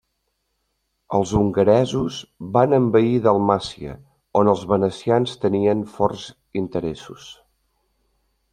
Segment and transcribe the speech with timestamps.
[1.17, 2.17] Els hongaresos
[2.55, 3.93] van envair Dalmàcia,
[4.41, 6.25] on els venecians tenien forts
[6.63, 7.29] interessos.